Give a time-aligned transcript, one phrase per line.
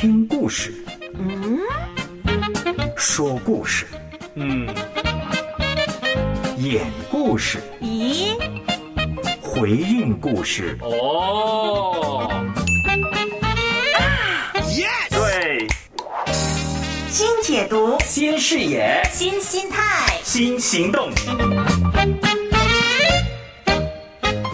[0.00, 0.72] 听故事。
[1.18, 1.58] 嗯，
[2.96, 3.84] 说故事。
[4.36, 4.64] 嗯，
[6.56, 7.58] 演故事。
[7.82, 8.28] 咦，
[9.42, 10.78] 回应故事。
[10.82, 12.30] 哦，
[13.98, 15.66] 啊，yes，对，
[17.10, 21.10] 新解读，新视野，新心态，新行动。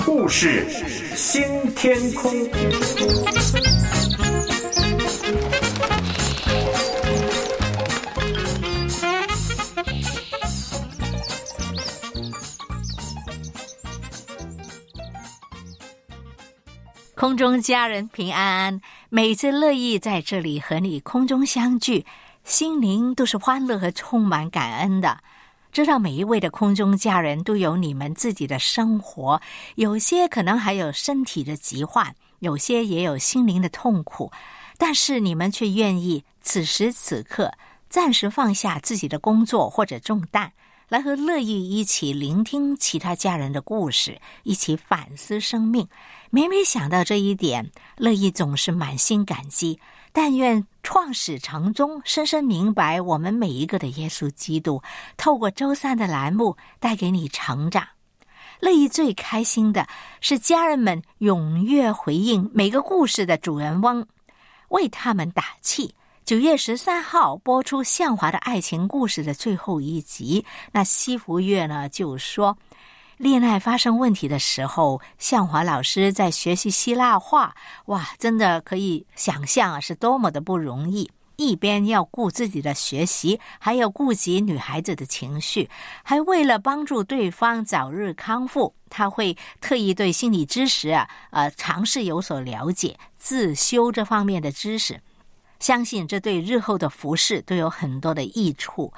[0.06, 0.66] 故事
[1.14, 2.32] 新天空。
[17.24, 22.04] 空中家人平安安，每次乐意在这里和你空中相聚，
[22.44, 25.22] 心灵都是欢乐和充满感恩的。
[25.72, 29.40] 知道每一位的空中家人都有你们自己的生活，
[29.76, 34.30] 有些可能还有身体的疾患，有些也有心灵的痛苦，
[34.76, 37.50] 但是你们却愿意此时此刻
[37.88, 40.52] 暂时放下自己的工作或者重担，
[40.90, 45.88] 来和乐意一起聆听其他家人的故事，一起反思生命。
[46.34, 49.78] 每每想到这一点，乐意总是满心感激。
[50.12, 54.82] 但愿创始成终，深深明白我们每一个的耶稣基督，
[55.16, 57.86] 透过周三的栏目带给你成长。
[58.58, 59.86] 乐意最开心的
[60.20, 64.04] 是家人们踊跃回应每个故事的主人翁，
[64.70, 65.94] 为他们打气。
[66.24, 72.58] 九月十三号播出向华的爱情故事的最后一集，那西福月呢就说。
[73.24, 77.54] 恋爱发生问题的时候，向华老师在学习希腊话，
[77.86, 81.10] 哇，真的可以想象啊，是多么的不容易。
[81.36, 85.70] 一边要顾自己的学习，还要顾及女孩子的情绪，
[86.02, 95.00] 还为了帮助对方早日康复，他会特意对心理知识啊，呃，尝试有所了解，自修这方面的知识。
[95.60, 98.92] 相信这对日后的服饰都有很多的益处，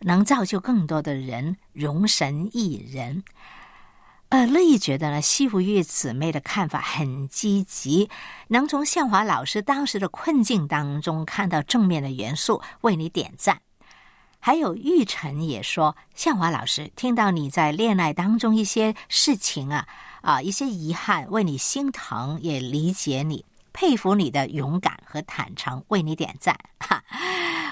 [0.00, 3.24] 能造就更多的人容神一人。
[4.30, 8.08] 呃，乐意觉得呢，西湖玉姊妹的看法很积极，
[8.46, 13.60] 能从向华老师当时的困境当中看到正面的元素，为你点赞。
[14.38, 19.88] 还有玉成也说，向华老师听到你在恋爱当中一些事情啊
[20.22, 26.58] 啊，一些遗憾，为你心疼，也理解你，佩服你的勇敢和坦诚，为你点赞。
[26.78, 27.02] 哈。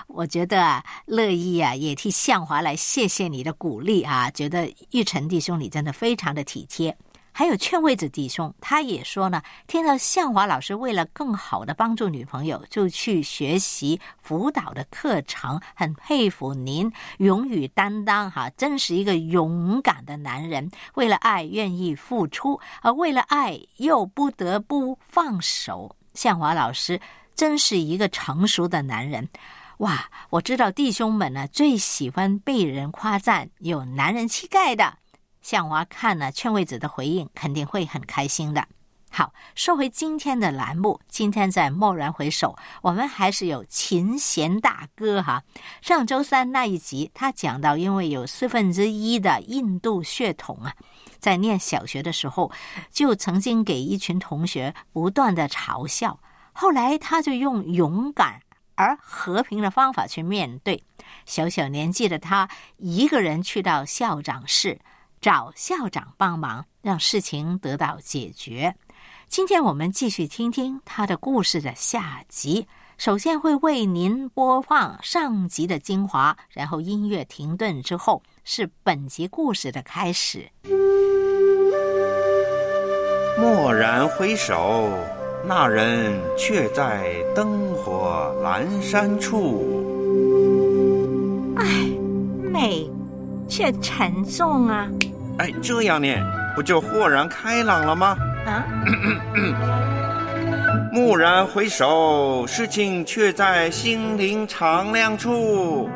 [0.06, 4.31] 我觉得啊，乐意啊，也替向华来谢谢你的鼓励啊。
[4.31, 6.97] 觉得玉成弟兄你真的非常的体贴。
[7.38, 25.94] 还有劝位子弟兄，他也说呢，听到向华老师为了更好的帮助女朋友，就去学习辅导的课程，很佩服您勇于担当哈，真是一个勇敢的男人，为了爱愿意付出，而为了爱又不得不放手。
[26.15, 27.00] 向华老师
[27.37, 29.28] 真是一个成熟的男人。
[29.76, 34.99] 哇，我知道弟兄们呢最喜欢被人夸赞有男人气概的。
[35.48, 38.69] 向华看了劝慰子的回应，肯定会很开心的。
[39.10, 45.42] 好，说回今天的栏目，今天在蓦然回首，我们还是有琴弦大哥哈。
[45.81, 50.75] 上周三那一集，他讲到，因为有四分之一的印度血统啊，
[51.19, 52.53] 在念小学的时候，
[52.91, 56.20] 就曾经给一群同学不断的嘲笑，
[56.53, 58.42] 后来他就用勇敢。
[58.75, 60.84] 而和平的方法去面对，
[61.25, 64.78] 小小年纪的他一个人去到校长室
[65.21, 68.75] 找校长帮忙，让事情得到解决。
[69.29, 72.67] 今天我们继续听听他的故事的下集。
[72.97, 80.51] 首先会为您播放上集的精华，然后音乐停顿之后是本集故事的开始。
[83.39, 84.91] 蓦然回首。
[85.47, 89.62] 那人却在灯火阑珊处。
[91.56, 91.65] 唉，
[92.53, 92.91] 美，
[93.48, 94.86] 却沉重啊！
[95.38, 96.22] 哎，这样念
[96.54, 98.16] 不就豁然开朗了吗？
[98.47, 98.64] 啊！
[100.93, 105.88] 蓦然回首，事情却在心灵敞亮处。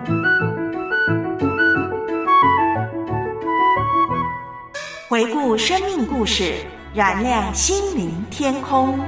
[5.08, 6.54] 回顾生命故事，
[6.94, 8.98] 燃亮心灵天空。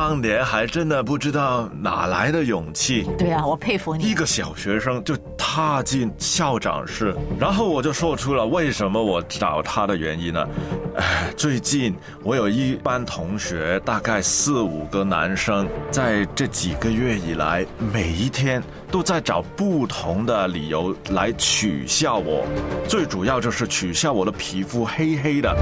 [0.00, 3.06] 当年还真的不知道哪来的勇气。
[3.18, 4.02] 对啊，我佩服你。
[4.04, 5.14] 一个小学生就
[5.52, 10.48] 踏进校长室，然后我就说出了为什么我找他的原因呢？
[10.94, 11.92] 哎，最近
[12.22, 18.62] 我有一班同学，大概四五个男生，在这几个月以来，每一天
[18.92, 22.46] 都在找不同的理由来取笑我。
[22.88, 25.52] 最主要就是取笑我的皮肤黑黑的，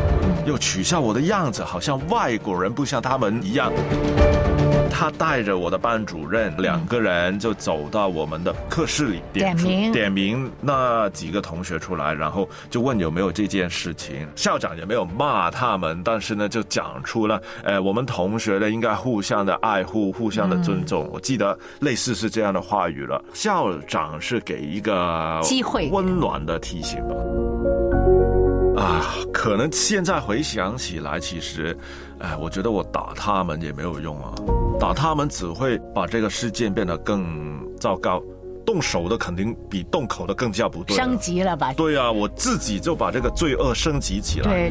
[0.46, 3.72] 又取笑我的样子好像外国人，不像他们一样。
[4.98, 14.26] 他带着我的班主任两个人就走到我们的课室里，出点名点名那几个同学出来，然后就问有没有这件事情。
[14.34, 21.08] 校长也没有骂他们，但是呢就讲出了，呃，我们同学呢应该互相的爱护，互相的尊重。
[21.12, 23.24] 我记得类似是这样的话语了。
[23.32, 27.14] 校长是给一个机会温暖的提醒吧。
[28.82, 31.76] 啊，可能现在回想起来，其实，
[32.18, 34.34] 哎，我觉得我打他们也没有用啊，
[34.78, 38.22] 打他们只会把这个事件变得更糟糕。
[38.64, 40.94] 动手的肯定比动口的更加不对。
[40.94, 41.72] 升级了吧？
[41.72, 44.70] 对啊，我自己就把这个罪恶升级起来。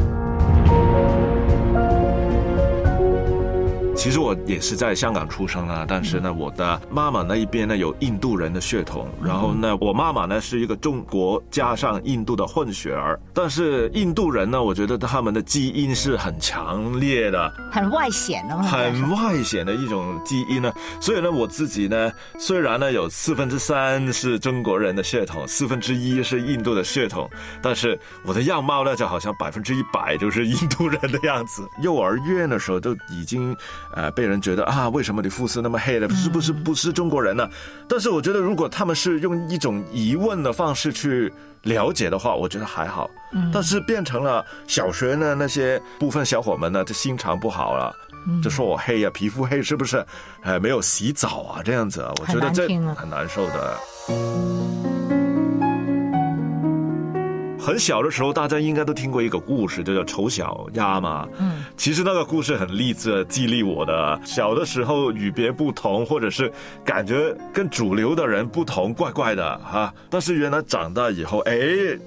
[3.97, 13.19] 其实我也是在香港出生啊，但是呢，我的妈妈那一边呢有印度人的血统，然后呢，我妈妈呢是一个中国加上印度的混血儿。
[13.33, 18.61] 但是印度人呢，我觉得他们的基因是很强烈的，很外显的嘛。
[18.61, 20.71] 很外显的一种基因呢。
[21.01, 27.27] 所以呢，我自己呢，虽然呢有四分之三是中国人的血统，四分之一是印度的血统，
[27.63, 31.67] 但是我的样貌呢，就好像百分之一百就是印度人的样子。
[31.81, 33.57] 幼儿园的时候就已经。
[33.93, 37.49] 呃，被人觉得啊，为什么你肤色那么黑的，是不是不是中国人呢？
[37.87, 41.31] 但是我觉得，如果他们是用一种疑问的方式去
[41.63, 43.09] 了解的话，我觉得还好。
[43.51, 47.93] 但是变成了小学呢，那些部分小伙们呢，就心肠不好了，
[48.41, 50.05] 就说我黑呀，皮肤黑是不是？
[50.43, 53.77] 呃，没有洗澡啊，这样子，我觉得这很难受的。
[57.67, 61.27] 很小的时候，大家应该都听过一个故事，就叫《丑小鸭》嘛。
[61.37, 64.17] 嗯，其实那个故事很励志，激励我的。
[64.23, 66.49] 小的时候与别不同，或者是
[66.85, 69.93] 感觉跟主流的人不同，怪怪的哈。
[70.09, 71.57] 但是原来长大以后，哎，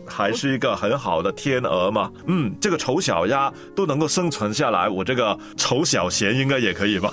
[0.07, 2.11] 还是一个很好的天鹅嘛。
[2.25, 7.13] 嗯，这个丑小鸭都能够生存下来，我这个丑小贤应该也可以吧。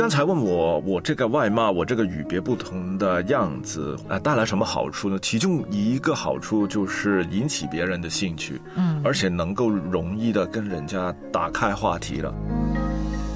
[0.00, 5.18] 你刚才问我，我这个外貌，我这个与别不同的样子，啊、带来什么好处呢？
[5.20, 12.34] 其中一个好处就是引起别人的兴趣，嗯，而且能够容易的跟人家打开话题了。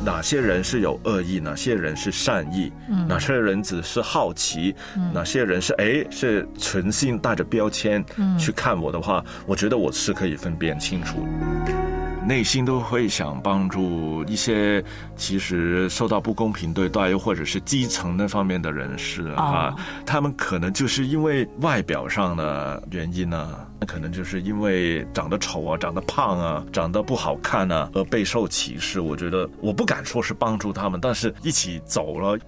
[0.02, 11.18] 哪些人是有恶意，哪些人是善意，嗯，哪些人只是好奇，嗯、哪些人是哎是存心带着标签，嗯，去看我的话，我觉得我是可以分辨清楚
[11.66, 11.83] 的。
[12.26, 14.82] 内心都会想帮助一些
[15.14, 19.74] 其实受到不公平对待，又或者是基层那方面的人士啊，
[20.06, 29.00] 他们可能就是因为外表上的原因呢，那可能就是因为长得丑啊、长得胖啊、长得不好看啊而备受歧视。
[29.00, 32.38] 我觉得我不敢说是帮助他们，但是一起走了。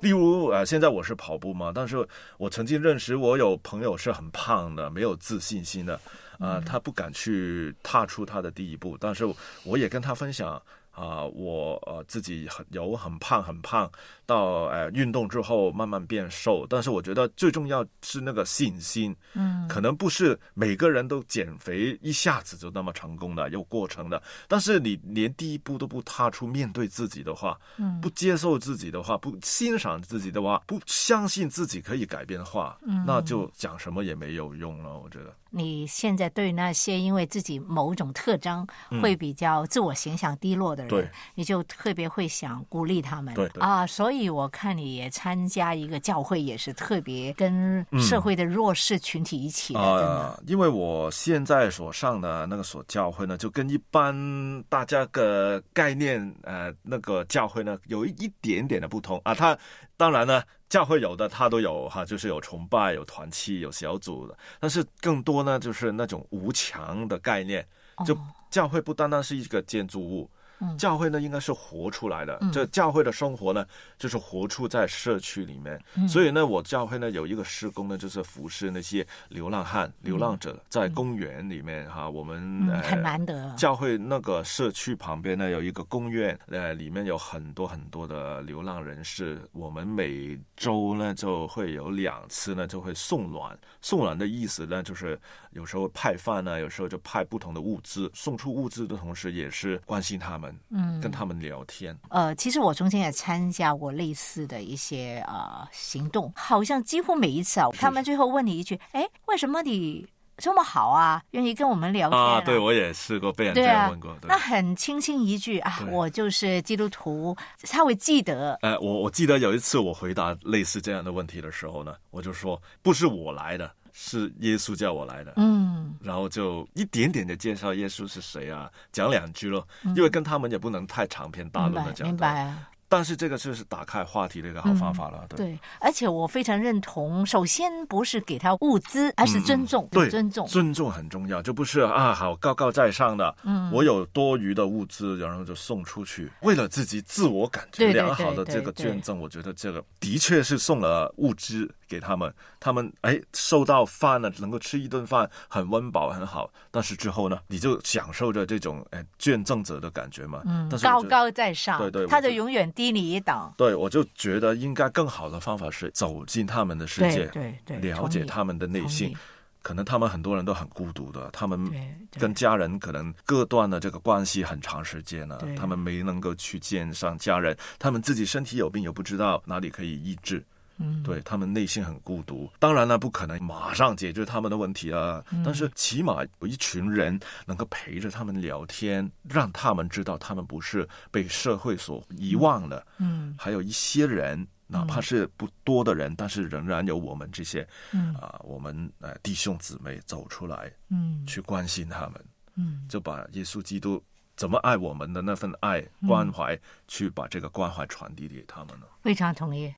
[0.00, 2.06] 例如，呃，现在我是跑步嘛，但是
[2.36, 6.00] 我曾经认识我有朋友是很胖的，没有自信心的，
[6.38, 8.96] 啊、他不敢去踏出他的第一步。
[9.00, 9.24] 但是
[9.64, 10.60] 我也跟他分享
[10.98, 13.88] 啊、我呃自己很有很胖很胖，
[14.26, 16.66] 到呃运动之后慢慢变瘦。
[16.68, 24.20] 但是我觉得最重要是那个信心，嗯，可能不是每个人都减肥一下子就那么成功的，有过程的。
[24.48, 34.98] 但是你连第一步都不踏出，面对自己的话，嗯，不接受自己的话，不欣赏自己的话，不相信自己可以改变的话，嗯，那就讲什么也没有用了。
[34.98, 35.32] 我觉得。
[35.50, 38.66] 你现在对那些因为自己某种特征
[39.02, 41.10] 会比较自我形象低落的人，对。
[41.34, 43.34] 你就特别会想鼓励他们。
[43.34, 43.62] 对对。
[43.62, 59.20] 啊，所以我看你也参加一个教会，也是特别跟社会的弱势群体一起的，因为我现在所上的那个所教会呢，就跟一般大家的概念呃那个教会呢有一点点的不同。
[59.24, 59.34] 啊。
[59.34, 59.56] 它
[59.98, 67.66] 当然呢，教会有的它都有哈，就是有崇拜、有团契、有小组的，但是更多呢就是那种无墙的概念，
[68.06, 68.16] 就
[68.48, 70.30] 教会不单单是一个建筑物。
[70.76, 72.38] 教会呢，应该是活出来的。
[72.52, 73.64] 这教会的生活呢，
[73.98, 75.80] 就是活出在社区里面。
[76.08, 83.54] 所以呢，我教会呢有一个施工呢，就是服侍那些流浪汉、流浪者，在公园里面哈，我们很难得。
[83.56, 89.40] 教会那个社区旁边呢有一个公园，呃，里面有很多很多的流浪人士。
[89.52, 95.18] 我们每周呢就会有两次呢就会送暖，送暖的意思呢就是
[95.50, 100.47] 有时候派饭呢，有时候就派不同的物资，送出物资的同时也是关心他们。
[100.48, 101.96] 们，嗯，跟他们聊天。
[102.08, 111.22] 呃，其实我中间也参加过类似的一些呃行动，好像几乎每一次啊，他们最后问你一句：“哎，为什么你这么好啊？
[111.32, 118.58] 愿意跟我们聊天啊？”对，我也试过被人这样问过。，对那很轻轻一句啊，我就是基督徒，他会记得。
[118.62, 125.32] 呃，我我记得有一次我回答类似这样的问题的时候呢，我就说不是我来的，是耶稣叫我来的。
[125.34, 132.06] 嗯，然后就一点点的介绍耶稣是谁啊，讲两句咯，因为跟他们也不能太长篇大明白论的讲。
[132.06, 132.70] 明白啊。
[132.88, 135.36] 但是这个就是打开话题的一个好方法了，对。
[135.36, 140.46] 对，而且我非常认同，首先不是给他物资，而是尊重，嗯对，尊重。
[140.46, 163.52] 尊重很重要，就不是啊，好高高在上的，嗯，我有多余的物资，然后就送出去，为了自己自我感觉良好的这个对捐赠，我觉得这个的确是送了物资给他们，他们哎收到饭了，能够吃一顿饭，很温饱很好，但是之后呢，你就享受着这种哎捐赠者的感觉嘛，嗯但是高高在上，对对他就就永远低你一等。
[163.56, 169.12] 对，我就觉得应该更好的方法是走进他们的世界，对对对了解他们的内心。
[169.60, 171.68] 可能他们很多人都很孤独的，他们
[172.12, 180.42] 跟家人可能割断了这个关系很长时间了，他们没能够去见上家人，他们自己身体有病也不知道哪里可以医治。
[180.78, 185.22] 嗯，对他们内心很孤独，当然了，不可能马上解决他们的问题啊。
[185.30, 185.42] 嗯。
[185.44, 192.86] 但是起码有一群人能够陪着他们聊天，让他们知道他们不是被社会所遗忘的。
[192.98, 198.14] 嗯，还有一些人，哪怕是不多的人，但是仍然有我们这些，嗯。
[198.14, 201.26] 啊、我们呃弟兄姊妹走出来，嗯。
[201.26, 204.02] 去关心他们，嗯，就把耶稣基督
[204.38, 208.86] 怎么爱我们的那份爱关怀，去把这个关怀传递给他们呢。
[209.02, 209.74] 非常同意。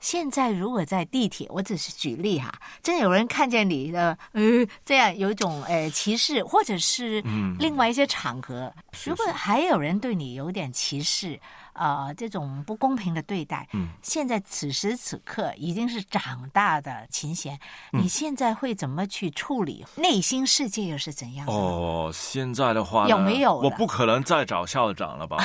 [0.00, 4.42] 现在如果在地铁，我只是举例哈，真的有人看见你的呃
[4.84, 7.22] 这样有一种呃歧视，或者是
[7.60, 8.72] 另外一些场合，
[9.04, 11.38] 如果还有人对你有点歧视，
[11.78, 17.58] 呃这种不公平的对待，嗯现在此时此刻已经是长大的琴弦，
[17.92, 19.84] 嗯你现在会怎么去处理？
[19.96, 21.52] 内心世界又是怎样的？
[21.52, 25.38] 哦，现在的话有没有我不可能再找校长了吧？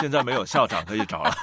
[0.00, 1.34] 现在没有校长可以找了。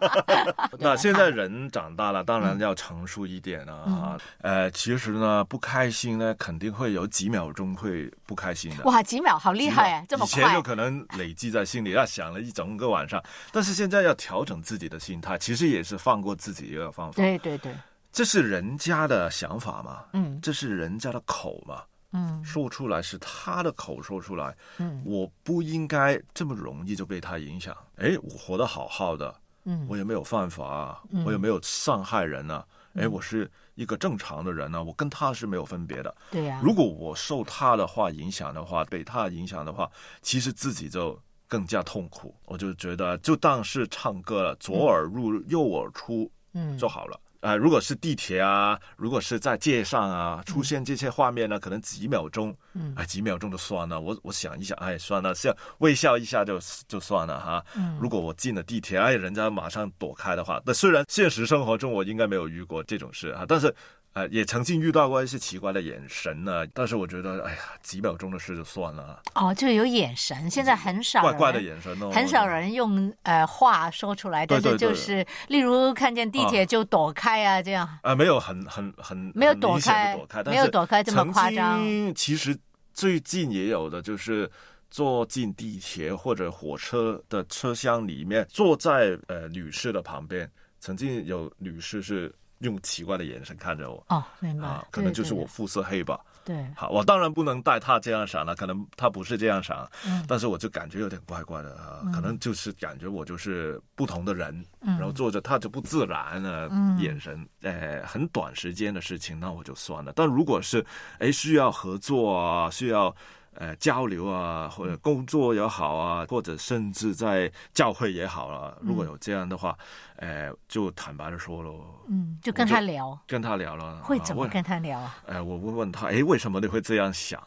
[0.78, 3.84] 那现在人长大了，当然要成熟一点啊。
[3.86, 8.84] 嗯呃，其实呢，不开心呢，肯定会有几秒钟会不开心的。
[8.84, 10.62] 哇，几秒好厉害啊，这么快以前就！
[10.62, 13.22] 可能累积在心里，要想了一整个晚上。
[13.52, 17.16] 但是现在要调整自己的心态，其实也是放过自己一个方法。
[17.16, 17.74] 对对对，
[18.12, 20.40] 这是人家的想法嘛，嗯。
[20.40, 21.82] 这是人家的口嘛，
[22.12, 22.44] 嗯。
[22.44, 25.02] 说出来是他的口说出来，嗯。
[25.04, 27.76] 我不应该这么容易就被他影响。
[27.96, 29.86] 哎，我活得好好的，嗯。
[29.88, 31.24] 我也没有犯法啊，嗯。
[31.24, 32.64] 我也没有伤害人啊。
[32.94, 36.16] 哎，我是一个正常的人啊，我跟他是没有分别的。
[36.30, 39.90] 对呀、如果我受他的话影响的话，被他影响的话，
[40.22, 42.34] 其实自己就更加痛苦。
[42.44, 47.20] 我就觉得，就当是唱歌了，左耳入右耳出嗯就好了。
[47.40, 54.00] 啊、如果是地铁啊，如果是在街上啊，出现这些画面呢，可能几秒钟，嗯哎，几秒钟就算了。
[54.00, 57.64] 我我想一想，哎，算了，笑微笑一下就就算了哈。
[57.76, 63.72] 嗯如果我进了地铁，哎，人家马上躲开的话，那虽然现实生活中我应该没有遇过这种事啊，但是。
[64.16, 77.86] 呃，也曾经遇到过一些奇怪的眼神呢，但是我觉得，哎呀，几秒钟的事就算了，哦，就有眼神，现在很少怪怪的眼神哦，很少人用呃话说出来，但是对对对就是例如看见地铁就躲开啊，这样。
[78.00, 82.56] 啊，没有很很很没有躲开躲开，没有躲开这么夸张其实
[82.94, 84.50] 最近也有的，就是
[84.90, 94.04] 坐进地铁或者火车的车厢里面，坐在呃女士的旁边，曾经有女士是用奇怪的眼神看着我。
[94.08, 94.66] 哦，明白。
[94.66, 96.18] 啊，可能就是我肤色黑吧。
[96.44, 110.12] 对，好，我当然不能带他这样想了，可能他不是这样想，嗯但是我就感觉有点怪怪的啊，可能就是感觉我就是不同的人，嗯然后坐着他就不自然了，嗯眼神，哎，很短时间的事情，那我就算了。
[110.14, 110.86] 但如果是，
[111.18, 113.14] 哎，需要合作啊，需要。
[113.58, 119.76] 呃，交流啊，或者工作也好啊，或者甚至在教会也好啊，如果有这样的话，
[120.16, 125.16] 呃，就坦白的说咯，嗯，就跟他聊，跟他聊了，会怎么跟他聊啊？
[125.26, 127.42] 哎，我问问他，哎，为什么你会这样想？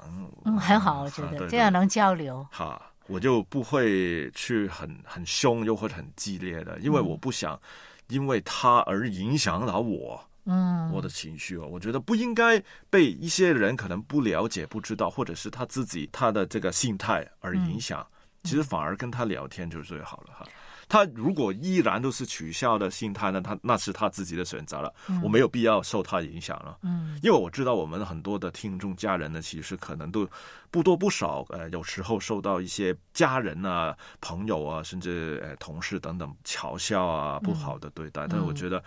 [0.45, 2.45] 嗯，很好，我觉得这样能交流。
[2.51, 7.59] 哈，我就不会去很很凶，又或者很激烈的，因为我不想
[8.07, 10.19] 因为他而影响到我。
[10.49, 18.05] 嗯，我的情绪哦，我觉得不应该被一些人可能不了解、不知道，或者是他自己他的这个心态而影响。
[18.43, 20.45] 其实反而跟他聊天就是最好了哈。
[20.87, 26.79] 他如果依然都是取笑的心态呢，他那是他自己的选择了，嗯我没有必要受他影响了。
[26.81, 30.27] 嗯因为我知道我们很多的听众家人呢，其实可能都
[30.71, 38.25] 不多不少，呃，有时候受到一些家人啊、朋友啊，甚至呃同事等等嘲笑啊、不好的对待。
[38.27, 38.81] 但是我觉得，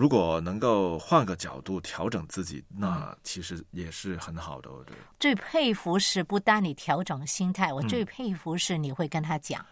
[0.00, 4.70] 如果能够换个角度调整自己，那其实也是很好的。
[4.72, 9.62] 我觉得，最佩服是不单你调整心态，我嗯最佩服是你会跟他讲，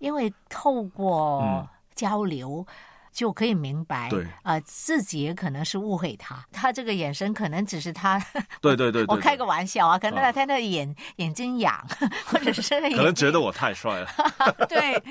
[0.00, 2.66] 因为透过嗯交流。
[3.12, 8.20] 就可以明白，对呃，自己也可能是误会他，他这个眼神可能只是他，
[8.60, 11.84] 对对对 我开个玩笑啊，可能他他那眼眼睛痒，
[12.26, 14.08] 或者是可能觉得我太帅了。
[14.68, 15.02] 对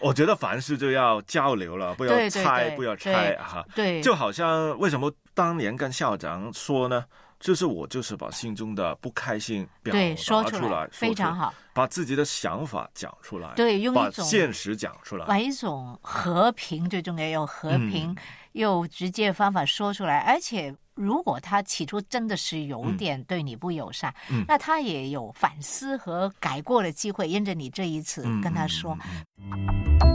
[0.00, 3.64] 我觉得凡事就要交流了，不要猜，对不要猜哈。
[3.74, 7.04] 对，就好像为什么当年跟校长说呢？
[7.40, 15.26] 就是我就是把心中的不开心表说出出来，非常好，把自己的想法讲出来，对用一把种现实讲出来。
[15.26, 18.16] 把一种和平最重要，用和平、嗯
[18.52, 20.74] 又直接的方法说出来，而且。
[20.94, 27.26] 如果他起初真的是有点对你不友善，嗯那他也有反思和改过的机会。
[27.26, 28.94] 因着你这一次嗯跟他说，
[29.38, 30.09] 嗯嗯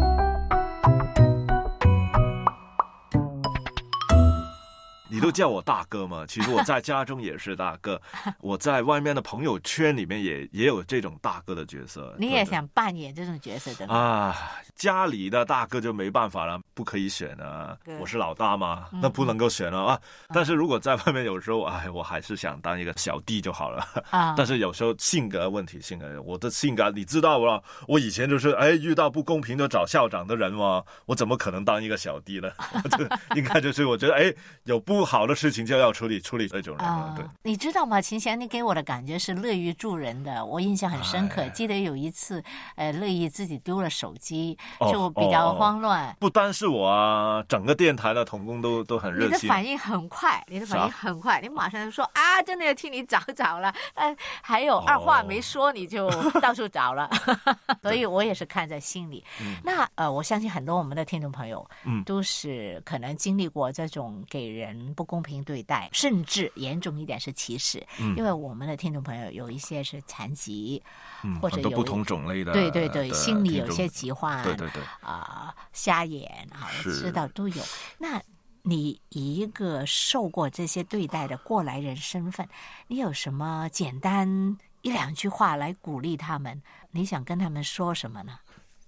[5.15, 6.25] 你都叫我大哥嘛？
[6.27, 8.01] 其实我在家中也是大哥，
[8.41, 12.13] 我在外面的朋友圈里面也也有这种大哥的角色。
[12.19, 13.95] 你也想扮演这种角色的吗？
[13.95, 14.36] 啊，
[14.75, 17.75] 家里的大哥就没办法了，不可以选啊。
[18.00, 20.00] 我是老大嘛，嗯那不能够选了啊。
[20.34, 23.88] 但是如果在外面，有时候哎，我还是想当一个小弟就好了。
[24.12, 27.63] 啊， 但是有时候性格问题，性格我的性格你知道吧？
[27.88, 32.51] 我以前就是哎，遇到不公平就找校长的人嘛，我怎么可能当一个小弟呢？
[32.84, 33.05] 我就
[33.36, 34.34] 应该就是我觉得哎，
[34.65, 37.25] 有不好的事情就要处理处理这种人嘛，对。
[37.44, 38.01] 你知道吗？
[38.01, 41.41] 秦霞，你给我的感觉是乐于助人的，我印象很深刻。
[41.41, 42.44] 哎记得有一次，
[42.75, 46.13] 呃，乐意自己丢了手机，哦就比较哦哦慌乱。
[46.20, 49.48] 不单是我啊，整个电台的童工都都很你热心。
[49.48, 53.74] 的反应很快，你的反应很快，你马上就说啊，真的要替你找找了。
[53.93, 57.10] 呃， 还有二话没说你就到处找了，
[57.81, 59.24] 所以我也是看在心里。
[59.63, 67.86] 那呃，我相信很多我们的听众朋友，嗯都是可能经历过这种给人不公平对待，甚至严重一点是歧视。
[68.00, 70.81] 嗯因为我们的听众朋友有一些是残疾，
[71.23, 77.63] 嗯，或者有不同种类的，对对对，心里有些疾患，对对对，啊、瞎眼啊，我知道都有。
[77.98, 78.22] 那
[78.63, 82.48] 你以一个受过这些对待的过来人身份，
[82.88, 86.62] 你有什么简单一两句话来鼓励他们？
[86.91, 88.39] 你想跟他们说什么呢？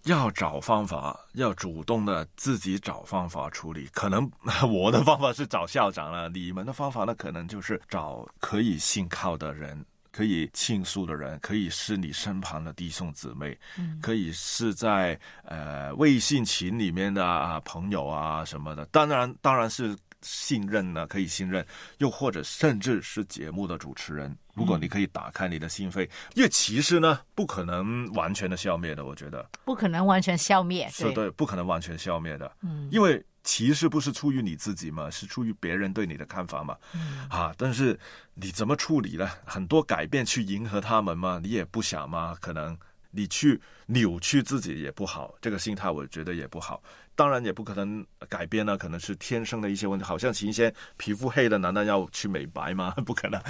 [0.04, 3.88] 要找方法，要主动的自己找方法处理。
[3.92, 4.32] 可能
[4.72, 9.86] 我的方法是找校长了，你们的方法呢，可能就是找可以信靠的人。
[10.18, 18.84] 可以倾诉的人，可以是你身旁的弟兄姊妹，嗯可以是在呃微信群里面的啊朋友啊什么的。
[18.88, 21.64] 当然，当然是信任呢，可以信任，
[22.00, 24.36] 又或者甚至是节目的主持人。
[24.56, 29.48] 如果你可以打开你的心扉，因为其实呢，不可能完全的消灭的，我觉得。
[29.64, 32.52] 不可能完全消灭，是对，不可能完全消灭的。
[32.64, 36.76] 嗯因为歧视不是出于你自己嘛，是出于别人对你的看法嘛。
[36.94, 37.98] 嗯啊，但是
[38.34, 39.26] 你怎么处理呢？
[39.46, 42.78] 很多改变去迎合他们嘛，你也不想嘛，可能
[43.10, 46.84] 你去扭曲自己也不好，这个心态我觉得也不好。
[47.16, 50.04] 当然也不可能改变呢，可能是天生的一些问题。
[50.04, 52.92] 好像一些皮肤黑的，难道要去美白吗？
[53.08, 53.42] 不可能。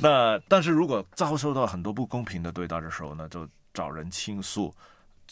[0.00, 4.74] 那但是如果遭受到很多不公平的对待的时候呢，就找人倾诉。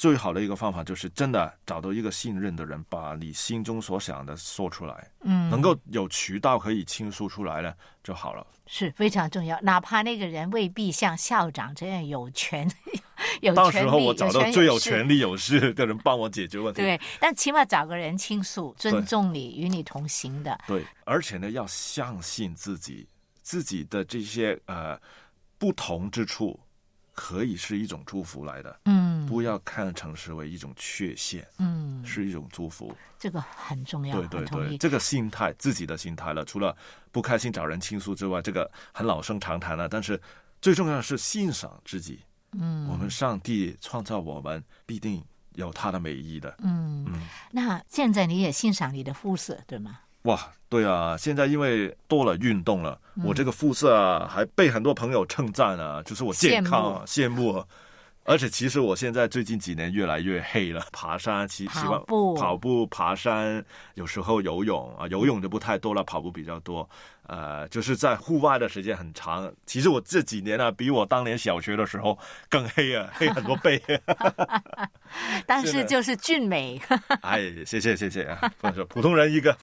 [0.00, 8.46] 最好的一个方法就是真的找到一个信任的人，把你心中所想的说出来，嗯，能够有渠道可以倾诉出来了就好了。
[8.64, 9.60] 是非常重要。
[9.60, 12.66] 哪怕那个人未必像校长这样有权
[13.42, 16.80] 有到，时候我找到最有权利有势的人帮我解决问题。
[16.80, 20.58] 对，但起码找个人倾诉，尊重你，与你同行的。
[20.66, 23.06] 对，而且呢，要相信自己，
[23.42, 24.98] 自己的这些呃
[25.58, 26.58] 不同之处，
[27.22, 32.96] 可以是一种祝福来的，嗯不要看成是为一种缺陷，嗯，是一种祝福。
[33.18, 34.78] 这个很重要，对对对。
[34.78, 36.42] 这个心态，自己的心态了。
[36.46, 36.74] 除了
[37.12, 39.86] 不开心找人倾诉之外，这个很老生常谈了。
[39.86, 40.18] 但是
[40.62, 42.20] 最重要的是欣赏自己。
[42.52, 45.22] 嗯，我们上帝创造我们，必定
[45.56, 46.56] 有他的美意的。
[46.60, 47.20] 嗯，嗯，
[47.52, 50.00] 那现在你也欣赏你的肤色，对吗？
[50.22, 57.64] 哇，对啊，现在因为多了运动了，嗯我这个肤色啊，还被很多朋友称赞啊，就是我健康啊，羡慕啊。
[58.24, 66.88] 而且其实我现在最近几年越来越黑了，爬山其喜欢跑步跑步、爬山，有时候游泳啊，游泳就不太多了，跑步比较多。
[67.26, 69.50] 呃，就是在户外的时间很长。
[69.64, 72.16] 其实我这几年呢、比我当年小学的时候
[72.48, 73.82] 更黑啊， 黑很多倍。
[75.46, 76.80] 但是就是俊美。
[77.22, 79.56] 哎，谢谢谢谢啊，不是普通人一个。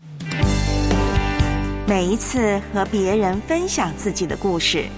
[1.88, 4.89] 每一次和别人分享自己的故事，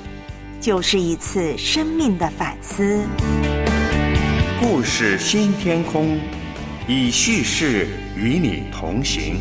[0.60, 3.06] 就是一次生命的反思。
[4.60, 6.20] 故事新天空，
[6.88, 9.36] 以叙事与你同行。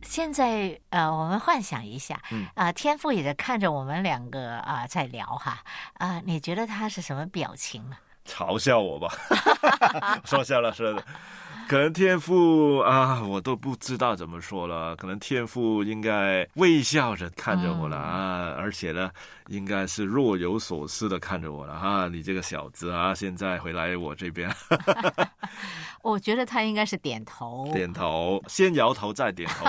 [0.00, 5.58] 现在呃，我们幻想一下，嗯啊、天父也在看着我们两个啊、在聊哈，
[5.98, 8.00] 啊、你觉得他是什么表情啊？
[8.26, 9.08] 嘲笑我吧，
[10.24, 11.04] 说笑了，说的。
[11.68, 14.96] 可能天赋啊，我都不知道怎么说了。
[14.96, 19.08] 可能天赋应该微笑着看着我了、啊，而且呢，
[19.46, 22.08] 应该是若有所思的看着我了啊。
[22.08, 24.52] 你这个小子啊，现在回来我这边
[26.02, 29.66] 我觉得他应该是点头，点头，先摇头再点头。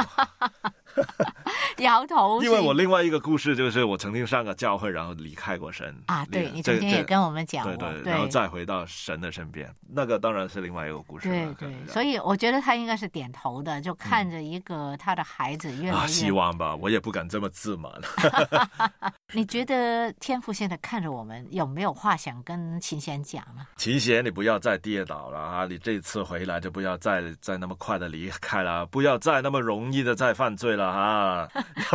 [1.78, 11.54] 摇头，因为我另外一个故事就是我曾经上个教会，然后离开过神啊，对你曾经也跟我们讲过，对对，然后再回到神的身边，那个当然是另外一个故事对了。
[11.56, 17.92] 对，所以我觉得他应该是点头的，就看着一个他的孩子越来啊，希望吧，我也不敢这么自满。
[19.34, 23.66] 你觉得天父现在看着我们，有没有话想跟琴弦讲呢？
[23.78, 25.66] 琴弦，你不要再跌倒了啊！
[25.66, 31.48] 你这次回来就不要再再那么快的离开了，不要再那么容易的再犯罪了 啊！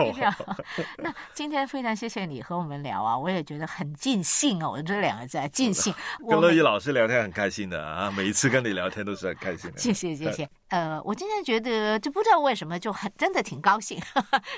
[0.99, 5.95] 那今天非常谢谢你和我们聊啊，我也觉得很尽兴哦，我这两个字啊尽兴。
[6.29, 9.79] 跟乐意老师聊天很开心的啊，每一次跟你聊天都是很开心的。
[9.79, 10.49] 谢谢谢谢。
[10.69, 14.01] 呃，我今天觉得就不知道为什么就很真的挺高兴，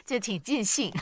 [0.07, 0.93] 就挺尽兴。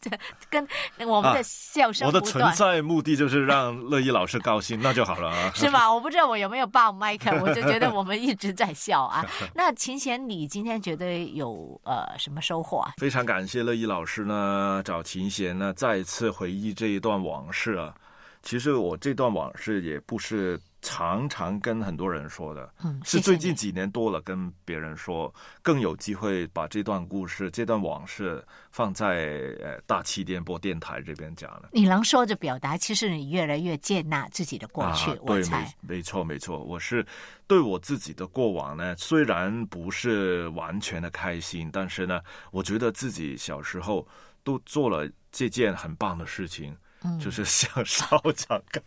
[0.00, 0.10] 这
[0.50, 0.66] 跟
[1.08, 2.20] 我们的笑声啊我的。
[2.20, 5.50] 存在目的就是让乐意老师高兴，那就好了啊。
[5.56, 5.92] 是吗？
[5.92, 9.24] 我不知道我有没有爆麦克， 我就觉得我们一直在笑啊。
[9.54, 12.92] 那琴弦，你今天觉得有呃什么收获啊？
[12.98, 17.94] 非常感谢乐意老师呢，找琴弦呢再一次回忆这一段往事啊。
[18.42, 31.70] 其实我这段往事也不是常常跟很多人说的，嗯，是最近几年多了跟别人说，更有机会把这段故事、这段往事放在呃大气电波电台这边讲了。
[31.72, 35.66] 你能说着表达，其实你越来越接纳自己的过去，啊、对，没。
[35.80, 37.04] 没错没错，我是
[37.46, 42.20] 对我自己的过往呢，虽然不是完全的开心，但是呢，
[42.52, 44.06] 我觉得自己小时候
[44.44, 46.74] 都做了这件很棒的事情。
[47.02, 48.80] 嗯就是向 校长告，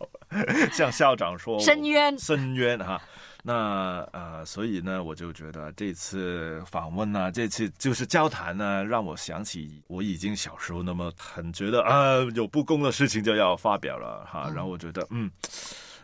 [0.72, 3.00] 向校长说深渊深渊哈。
[3.44, 14.50] 那呃，所以呢，我就觉得这次访问呢、这次就是交谈呢，让我想起我已经小时候那么很觉得啊，有不公的事情就要发表了哈。
[14.54, 15.30] 然后我觉得嗯，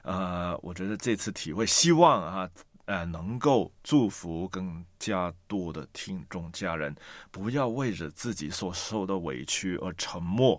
[0.02, 2.48] 呃，我觉得这次体会，希望啊。
[2.86, 6.96] 呃，能够祝福更加多的听众家人，
[7.30, 10.58] 不要为着自己所受的委屈而沉默，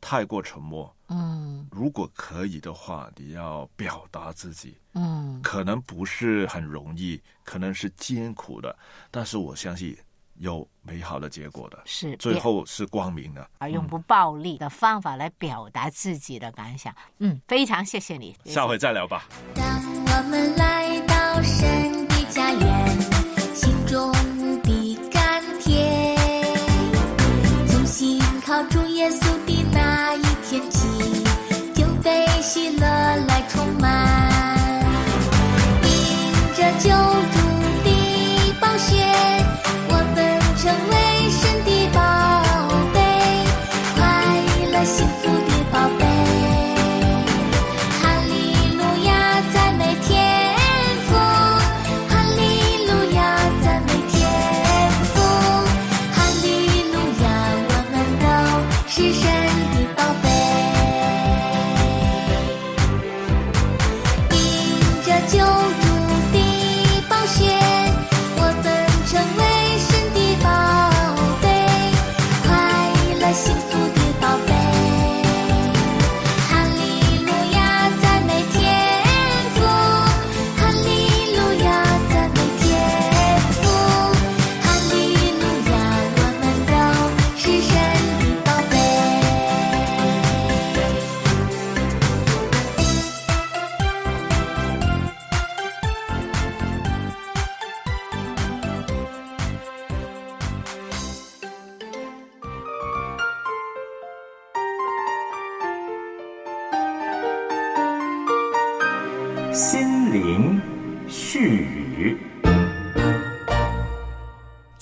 [0.00, 0.94] 太过沉默。
[1.10, 8.76] 嗯如果可以的话，你要表达自己，嗯，可能不是很容易，可能是艰苦的，
[9.10, 9.96] 但是我相信
[10.34, 13.50] 有美好的结果的，是最后是光明的。
[13.58, 16.94] 而用不暴力的方法来表达自己的感想。
[17.18, 18.36] 嗯，非常谢谢你。
[18.44, 19.26] 下回再聊吧。
[19.54, 19.66] 当
[20.04, 21.17] 我们来到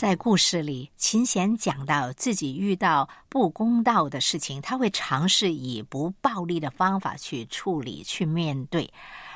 [0.06, 8.88] 在故事里，秦弦讲到自己遇到不公道的事情，他会尝试以不暴力的方法去处理、去面对，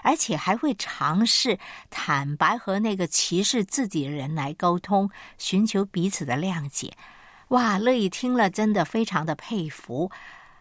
[0.05, 1.59] 而且还会尝试
[1.91, 6.93] 坦白和那个歧视自己的人来沟通，寻求彼此的谅解。
[7.49, 10.13] 哇，乐意听了，真的非常的佩服。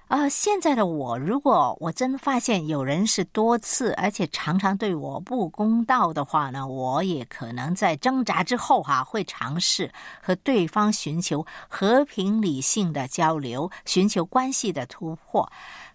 [0.10, 15.48] 啊，现在的我，如果我真发现有人是多次而且常常对我不公道的话呢，我也可能在挣扎之后哈，会尝试和对方寻求和平理性的交流，寻求关系的突破。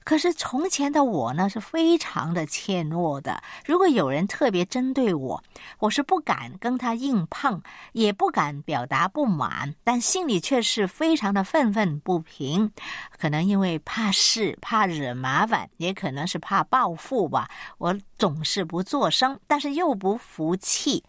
[0.05, 3.43] 可是从前的我呢，是非常的怯懦的。
[3.65, 5.43] 如果有人特别针对我，
[5.79, 7.63] 我是不敢跟他硬碰，
[7.93, 12.71] 也不敢表达不满，但心里却是非常的愤愤不平。
[13.19, 17.49] 可能因为怕事、怕惹麻烦，也可能是怕报复吧。
[17.79, 21.03] 我总是不作声，但是又不服气。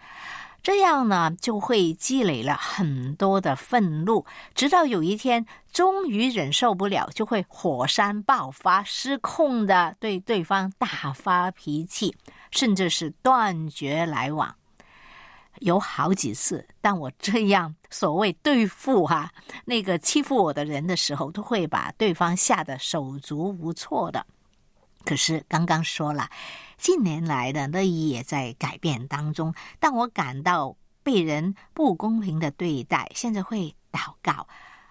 [0.66, 4.26] 这样呢，就会积累了很多的愤怒，
[4.56, 12.16] 直到有一天终于忍受不了，就会火山爆发，失控的对对方大发脾气，
[12.50, 14.56] 甚至是断绝来往。
[15.60, 19.32] 有好几次，当我这样所谓对付哈
[19.66, 24.26] 那个欺负我的人的时候，都会把对方吓得手足无措的。
[25.06, 26.30] 可是刚刚说了。
[26.78, 29.54] 近年来的乐意也在改变当中。
[29.80, 34.46] 但我感到被人不公平的对待，现在会祷告。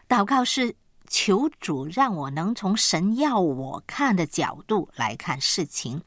[0.08, 0.74] 祷告是
[1.08, 6.02] 求主让我能从神要我看的角度来看事情。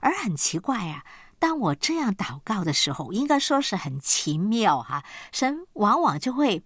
[0.00, 1.04] 而很奇怪啊，
[1.40, 5.04] 当我这样祷告的时候，应该说是很奇妙哈。
[5.32, 6.62] 神往往就会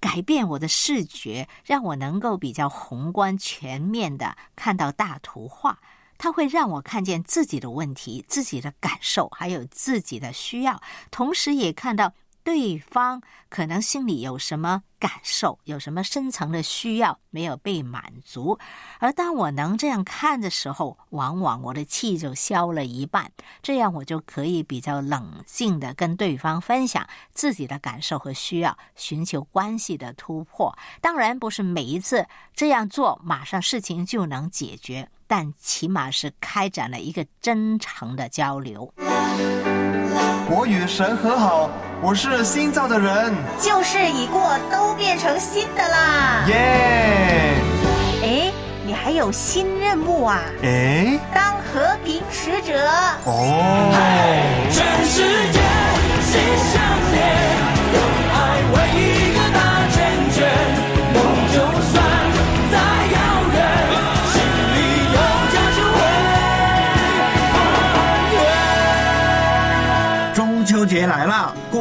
[0.00, 5.78] 改变我的视觉，让我能够比较宏观全面的看到大图画。
[6.22, 10.78] 它会让我看见自己的问题、自己的感受，还有自己的需要，
[11.10, 18.58] 同时也看到对方可能心里有什么感受、有什么深层的需要没有被满足。
[18.98, 23.30] 而当我能这样看的时候，往往我的气就消了一半，
[23.62, 30.76] 这样我就可以比较冷静的跟对方分享自己的感受和需要，寻求关系的突破。
[31.00, 35.08] 当然，不是每一次这样做，马上事情就能解决。
[35.26, 38.92] 但起码是开展了一个真诚的交流。
[40.52, 41.70] 我与神和好，
[42.02, 46.44] 我是新造的人，旧事已过，都变成新的啦！
[46.48, 47.54] 耶！
[48.22, 48.50] 哎，
[48.86, 50.40] 你还有新任务啊？
[50.62, 52.88] 哎，当和平使者。
[53.26, 53.92] 哦。
[54.70, 55.20] 全世
[55.52, 55.60] 界
[56.24, 56.40] 心
[56.72, 56.80] 相
[57.12, 57.59] 连，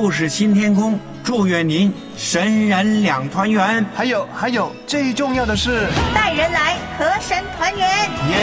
[0.09, 3.85] 故事新天空，祝愿您神人两团圆。
[3.93, 7.87] 还有还有，最重要的是带人来和神团圆。
[8.27, 8.35] 耶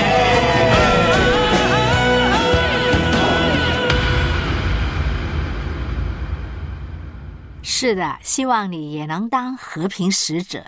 [7.64, 10.64] 是的，希望你也能当和平使者，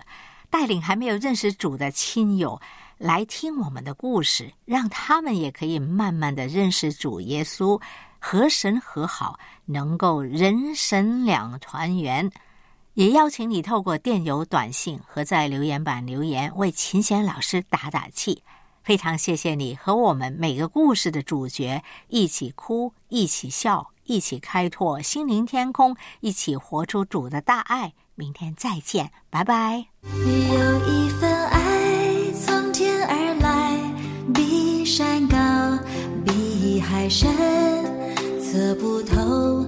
[0.50, 2.60] 带领还没有认识主的亲友
[2.98, 7.80] 来听我们的故事，让他们也可以慢慢的认识主耶稣，
[8.18, 12.30] 和神和好，能够人神两团圆。
[12.94, 18.42] 也邀请你透过电邮、短信和在留言板留言，为秦弦老师打打气。
[18.82, 23.90] 非常谢谢你和我们每个故事的主角一起哭，一起笑。
[24.04, 27.92] 一起开拓心灵天空，一起活出主的大爱。
[28.14, 29.84] 明天再见，拜拜。
[30.02, 33.78] 有一份爱从天而来，
[34.32, 35.36] 比山高，
[36.24, 37.28] 比海深，
[38.50, 39.66] 测不透，